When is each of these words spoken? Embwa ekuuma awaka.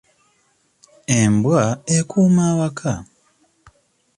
Embwa 1.19 1.61
ekuuma 1.97 2.41
awaka. 2.51 2.93